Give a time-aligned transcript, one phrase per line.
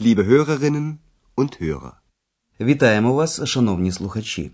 [0.00, 0.98] liebe Hörerinnen
[1.36, 1.92] und Hörer.
[2.60, 4.50] Вітаємо вас, шановні слухачі.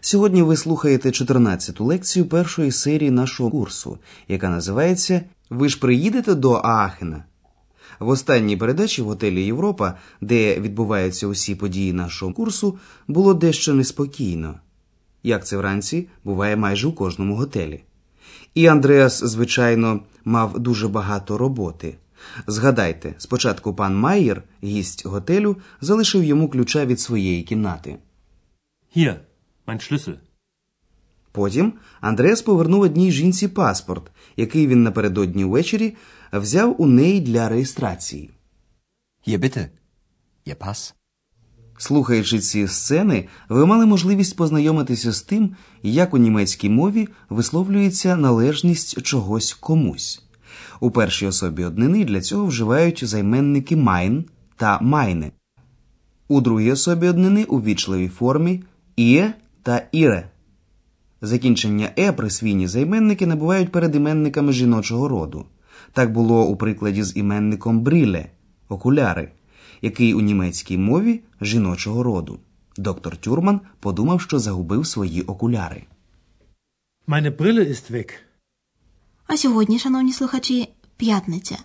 [0.00, 6.52] Сьогодні ви слухаєте 14-ту лекцію першої серії нашого курсу, яка називається Ви ж приїдете до
[6.52, 7.24] Аахена.
[8.00, 12.78] В останній передачі в готелі Європа, де відбуваються усі події нашого курсу,
[13.08, 14.54] було дещо неспокійно.
[15.22, 17.82] Як це вранці буває майже у кожному готелі.
[18.54, 21.96] І Андреас, звичайно, мав дуже багато роботи.
[22.46, 27.98] Згадайте, спочатку пан Майєр, гість готелю, залишив йому ключа від своєї кімнати.
[28.96, 29.16] Hier,
[29.66, 30.14] mein Schlüssel.
[31.32, 35.96] Потім Андреас повернув одній жінці паспорт, який він напередодні ввечері
[36.32, 38.30] взяв у неї для реєстрації.
[39.26, 39.68] Hier bitte.
[40.46, 40.94] Ihr Pass.
[41.78, 49.02] Слухаючи ці сцени, ви мали можливість познайомитися з тим, як у німецькій мові висловлюється належність
[49.02, 50.22] чогось комусь.
[50.80, 54.24] У першій особі однини для цього вживають займенники mein
[54.56, 55.30] та meine.
[56.28, 58.62] У другій особі однини у вічливій формі
[58.98, 60.22] «ihr» та «ihre».
[61.22, 65.46] Закінчення е присвійні займенники набувають перед іменниками жіночого роду.
[65.92, 68.26] Так було у прикладі з іменником бріле
[68.68, 69.28] окуляри,
[69.82, 72.38] який у німецькій мові жіночого роду.
[72.76, 75.82] Доктор Тюрман подумав, що загубив свої окуляри.
[77.08, 78.10] Meine Brille ist weg.
[79.26, 81.58] А сьогодні, шановні слухачі, п'ятниця.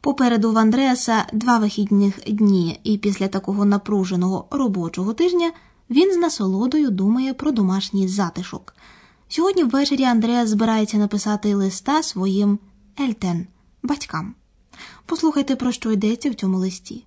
[0.00, 5.52] Попереду в Андреаса два вихідних дні, і після такого напруженого робочого тижня
[5.90, 8.74] він з насолодою думає про домашній затишок.
[9.28, 12.58] Сьогодні ввечері Андреас збирається написати листа своїм
[13.00, 13.46] Eltern
[13.82, 14.34] батькам.
[15.06, 17.06] Послухайте, про що йдеться в цьому листі.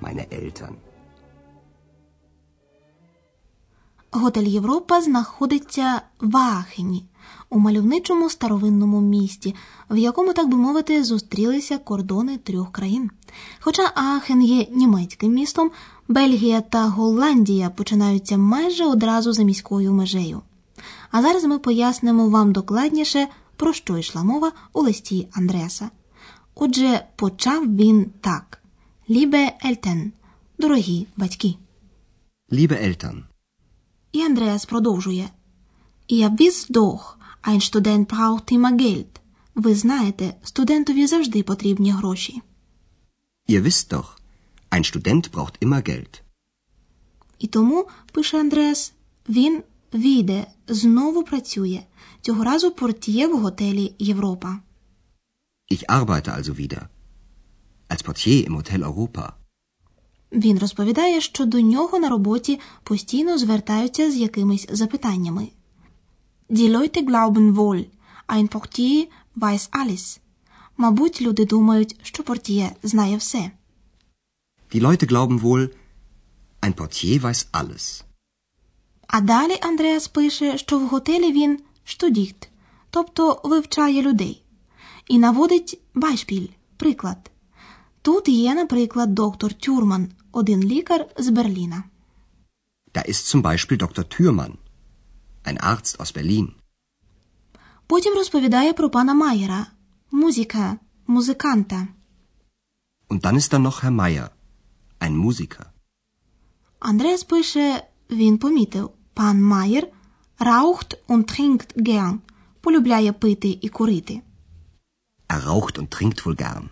[0.00, 0.74] Meine Eltern.
[4.10, 7.04] Готель Європа знаходиться в Аахені,
[7.50, 9.54] у мальовничому старовинному місті,
[9.90, 13.10] в якому, так би мовити, зустрілися кордони трьох країн.
[13.60, 15.70] Хоча Аахен є німецьким містом,
[16.08, 20.40] Бельгія та Голландія починаються майже одразу за міською межею.
[21.10, 25.90] А зараз ми пояснимо вам докладніше, про що йшла мова у листі Андреаса.
[26.54, 28.63] Отже, почав він так:
[29.10, 30.12] Liebe Eltern,
[30.58, 31.54] дорогі батьки.
[32.50, 33.22] Liebe Eltern,
[34.12, 35.28] І Андреас продовжує.
[36.10, 39.06] Ihr wisst doch, ein Student braucht immer Geld.
[39.54, 42.42] Ви знаєте, студентові завжди потрібні гроші.
[43.48, 44.06] ihr wisst doch,
[44.70, 46.20] ein Student braucht immer Geld.
[47.38, 48.92] І тому, пише Андреас,
[49.28, 49.62] він
[49.94, 51.82] війде, знову працює,
[52.20, 54.58] цього разу портіє в готелі Європа.
[55.72, 56.88] Ich arbeite also wieder.
[57.94, 59.32] Als Portier im Hotel Europa.
[60.32, 65.48] Він розповідає, що до нього на роботі постійно звертаються з якимись запитаннями.
[66.50, 67.84] Die Leute glauben wohl,
[68.28, 69.06] ein Portier
[69.36, 70.18] weiß alles.
[70.76, 73.50] Мабуть, люди думають, що портіє знає все.
[74.74, 75.68] Die Leute glauben wohl,
[76.62, 78.04] ein Portier weiß alles.
[79.06, 82.48] А далі Андреас пише, що в готелі він штудіт,
[82.90, 84.42] тобто вивчає людей,
[85.08, 87.30] і наводить байшпіль, приклад.
[88.04, 91.84] Тут є, наприклад, доктор Тюрман, один лікар з Берліна.
[92.94, 94.04] Da ist zum Beispiel Dr.
[94.14, 94.52] Thürmann,
[95.44, 96.48] ein Arzt aus Berlin.
[97.86, 99.66] Потім розповідає про пана Майера,
[100.10, 101.88] музика, музиканта.
[103.08, 104.28] Und dann ist da noch Herr Meier,
[105.00, 105.66] ein Musiker.
[106.78, 109.88] Андреас пише, він помітив, пан Майер
[110.38, 112.18] raucht und trinkt gern,
[112.60, 114.20] полюбляє пити і курити.
[115.28, 116.68] Er raucht und trinkt wohl gern.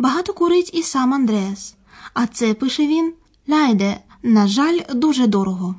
[0.00, 1.76] Багато курить і сам Андреас.
[2.14, 3.14] А це, пише він,
[3.48, 5.74] ляйде, на жаль, дуже дорого.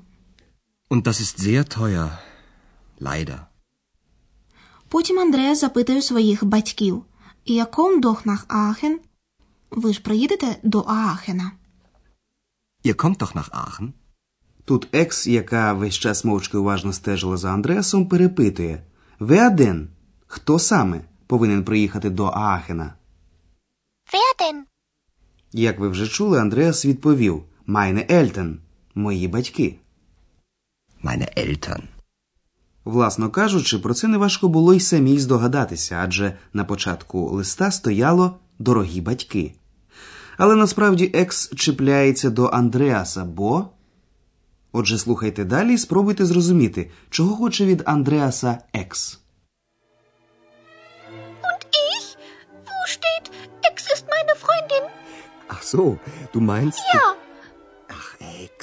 [0.89, 2.09] Und das ist sehr teuer.
[3.00, 3.39] Leider.
[4.88, 7.03] Потім Андреас запитує своїх батьків.
[7.47, 8.95] «Ihr kommt doch nach Aachen?»
[9.71, 11.51] Ви ж приїдете до Аахена.
[12.85, 13.91] Ihr kommt doch nach Aachen?
[14.65, 18.83] Тут екс, яка весь час мовчки уважно стежила за Андреасом, перепитує
[19.19, 19.88] denn?
[20.27, 22.94] Хто саме повинен приїхати до Аахена?
[24.13, 24.63] Wer?
[25.54, 28.56] Як ви вже чули, Андреас відповів Meine Eltern–
[28.96, 29.75] мої батьки.
[31.04, 31.84] Meine Eltern.
[32.86, 39.02] Власно кажучи, про це неважко було й самій здогадатися, адже на початку листа стояло дорогі
[39.02, 39.54] батьки.
[40.38, 43.69] Але насправді екс чіпляється до Андреаса, бо.
[44.72, 49.20] Отже, слухайте далі і спробуйте зрозуміти, чого хоче від Андреаса екс.
[55.71, 55.83] So,
[56.33, 56.79] du meinst.
[56.94, 57.07] Ja,
[57.97, 58.09] Ach,
[58.44, 58.59] Ex.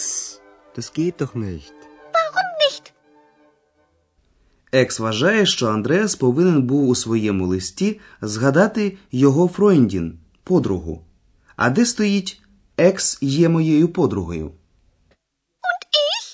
[0.76, 1.74] Das geht doch nicht.
[2.14, 2.84] warum nicht?
[4.72, 11.04] Екс вважає, що Андреас повинен був у своєму листі згадати його Фройндін, подругу.
[11.56, 12.42] А де стоїть
[12.76, 14.46] екс є моєю подругою?
[14.46, 16.26] Und ich?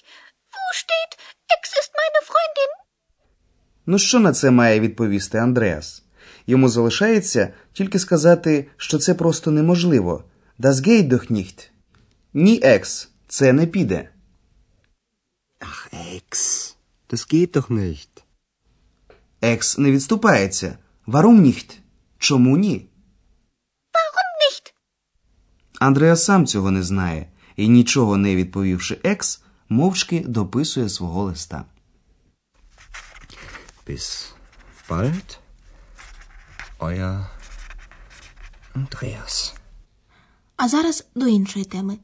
[0.55, 1.13] Wo steht,
[1.55, 2.71] Ex ist meine Freundin?
[3.87, 6.03] Ну що на це має відповісти Андреас?
[6.47, 10.25] Йому залишається тільки сказати, що це просто неможливо.
[10.59, 11.71] Das geht doch nicht.
[12.35, 14.09] Ні, екс, це не піде.
[15.61, 16.77] Ach, Ex.
[17.11, 18.09] Das geht doch nicht.
[19.43, 20.79] Екс не відступається.
[21.07, 21.79] Warum nicht?
[22.19, 22.89] Чому ні?
[23.95, 24.73] Warum nicht?
[25.79, 31.65] Андреас сам цього не знає і, нічого не відповівши екс, мовчки дописує свого листа.
[33.87, 34.33] Bis
[34.89, 35.39] bald.
[36.81, 37.27] Euer
[38.75, 39.55] Andreas.
[40.57, 41.99] А зараз до іншої теми.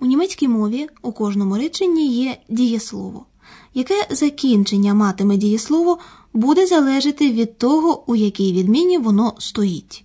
[0.00, 3.26] У німецькій мові у кожному реченні є дієслово.
[3.74, 5.98] Яке закінчення матиме дієслово,
[6.32, 10.04] буде залежати від того, у якій відміні воно стоїть.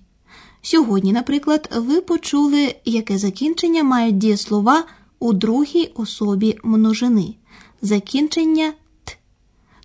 [0.62, 4.84] Сьогодні, наприклад, ви почули, яке закінчення мають дієслова
[5.20, 7.36] у другій особі множини.
[7.82, 8.74] Закінчення
[9.04, 9.18] т,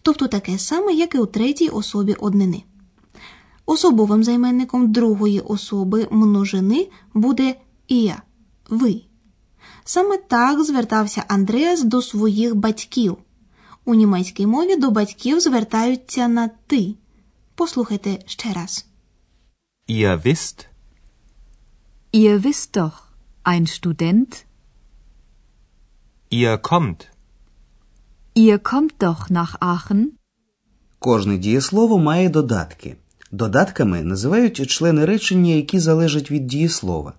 [0.02, 2.62] тобто таке саме, як і у третій особі однини.
[3.66, 7.54] Особовим займенником другої особи множини буде
[7.88, 8.22] «я»–
[8.68, 9.02] ви.
[9.84, 13.16] Саме так звертався Андреас до своїх батьків.
[13.84, 16.94] У німецькій мові до батьків звертаються на ти.
[17.54, 18.86] Послухайте ще раз.
[19.88, 20.66] Ihr wisst,
[22.12, 22.96] Ihr wisst doch,
[23.44, 24.44] ein Student,
[26.30, 27.10] ihr kommt.
[28.34, 30.06] ihr kommt doch nach Aachen.
[30.98, 32.96] Кожне дієслово має додатки.
[33.32, 37.12] Додатками називають члени речення, які залежать від дієслова.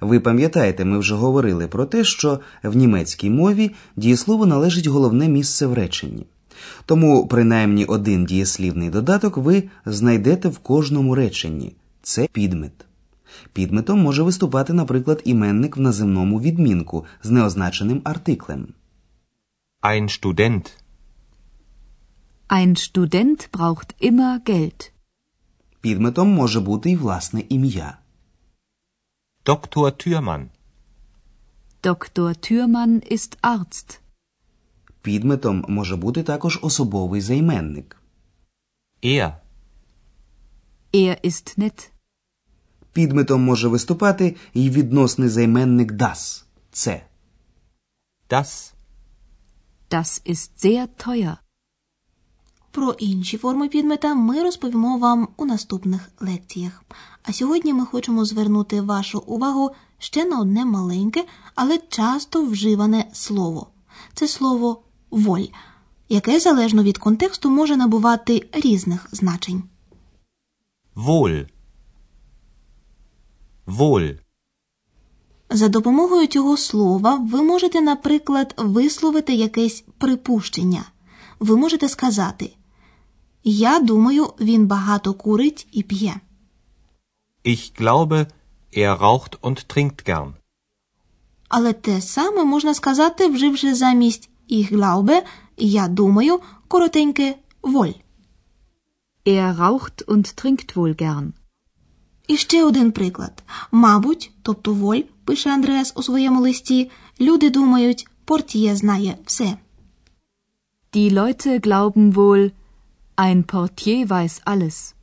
[0.00, 5.66] Ви пам'ятаєте, ми вже говорили про те, що в німецькій мові дієслово належить головне місце
[5.66, 6.26] в реченні.
[6.86, 12.87] Тому принаймні один дієслівний додаток ви знайдете в кожному реченні це підмет.
[13.52, 18.68] Підметом може виступати, наприклад, іменник в наземному відмінку з неозначеним артиклем.
[19.82, 20.70] Ein Student.
[22.48, 24.90] Ein Student braucht immer Geld.
[25.80, 27.98] Підметом може бути і власне ім'я.
[29.44, 29.92] Dr.
[29.92, 30.46] Thürmann.
[31.82, 32.34] Dr.
[32.44, 34.00] Thürmann ist Arzt.
[35.02, 37.96] Підметом може бути також особовий займенник.
[39.02, 39.32] Er.
[40.92, 41.90] Er ist nett.
[42.98, 47.02] Підметом може виступати і відносний займенник das– це.
[48.30, 48.72] Das.
[49.90, 51.36] Das ist sehr teuer.
[52.70, 56.84] Про інші форми підмета ми розповімо вам у наступних лекціях.
[57.22, 61.24] А сьогодні ми хочемо звернути вашу увагу ще на одне маленьке,
[61.54, 63.66] але часто вживане слово.
[64.14, 65.46] Це слово воль,
[66.08, 69.62] яке залежно від контексту може набувати різних значень.
[70.96, 71.46] Wohl.
[73.68, 74.18] Wohl.
[75.50, 80.84] За допомогою цього слова ви можете, наприклад, висловити якесь припущення.
[81.40, 82.50] Ви можете сказати
[83.44, 86.14] Я думаю, він багато курить і п'є.
[87.44, 88.26] Ich glaube,
[88.76, 90.32] er raucht und trinkt gern.
[91.48, 95.22] Але те саме можна сказати, вживши замість «ich glaube»,
[95.56, 97.94] я думаю, коротеньке воль.
[99.26, 101.32] Er raucht und trinkt wohl gern.
[102.28, 103.42] І ще один приклад.
[103.72, 109.56] Мабуть, тобто воль, пише Андреас у своєму листі, люди думають, портьє знає все.
[110.92, 112.50] Die Leute glauben wohl,
[113.16, 114.94] Ein Portier weiß alles.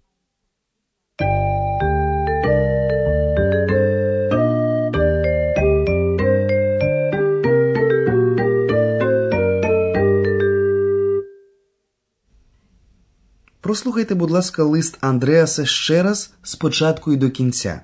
[13.66, 17.82] Прослухайте, будь ласка, лист Андреаса ще раз спочатку і до кінця.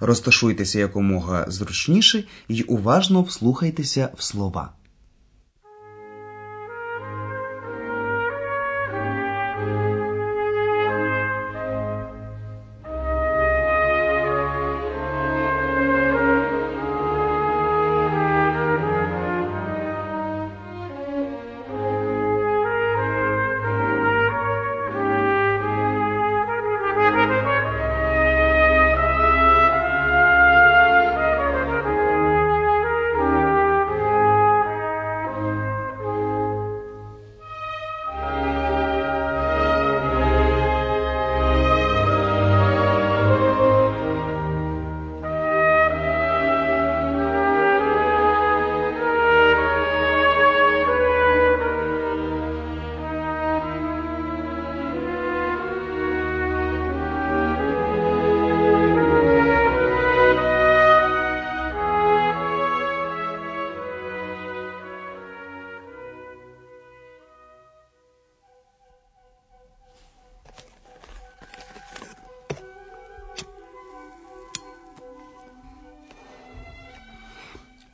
[0.00, 4.72] Розташуйтеся якомога зручніше і уважно вслухайтеся в слова.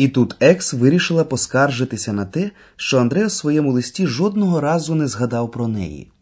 [0.00, 5.08] І тут Екс вирішила поскаржитися на те, що Андреа в своєму листі жодного разу не
[5.08, 6.12] згадав про неї.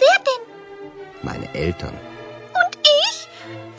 [0.00, 0.42] Wer denn?
[1.28, 1.96] Meine Eltern.
[2.60, 3.16] Und ich?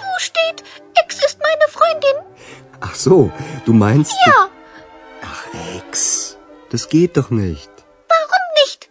[0.01, 0.57] Wo steht,
[1.01, 2.17] Ex ist meine Freundin?
[2.87, 3.17] Ach so,
[3.65, 4.13] du meinst.
[4.27, 4.39] Ja,
[5.31, 5.43] Ach,
[5.77, 5.93] Ex.
[6.71, 7.71] Das geht doch nicht.
[8.13, 8.89] warum nicht?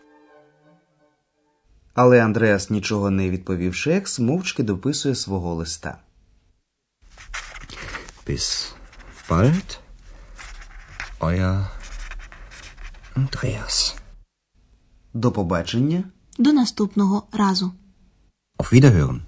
[1.94, 5.98] Але Андреас, нічого не відповівши Екс, мовчки дописує свого листа.
[8.26, 8.74] Bis
[9.28, 9.80] bald.
[11.20, 11.70] Euer
[13.16, 13.96] Andreas.
[15.14, 16.04] До побачення.
[16.38, 17.72] До наступного разу.
[18.58, 19.20] Auf Wiederhören.